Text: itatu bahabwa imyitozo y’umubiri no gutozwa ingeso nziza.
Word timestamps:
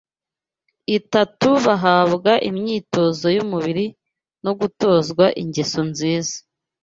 itatu 0.97 1.49
bahabwa 1.65 2.31
imyitozo 2.49 3.25
y’umubiri 3.35 3.85
no 4.43 4.51
gutozwa 4.59 5.25
ingeso 5.41 5.79
nziza. 5.91 6.35